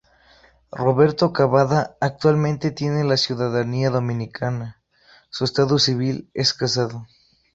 Roberto 0.71 1.31
Cavada 1.31 1.95
actualmente 2.01 2.71
tiene 2.71 3.03
la 3.03 3.17
ciudadanía 3.17 3.91
Dominicana, 3.91 4.81
su 5.29 5.43
estado 5.43 5.77
civil 5.77 6.31
es 6.33 6.55
casado. 6.55 7.05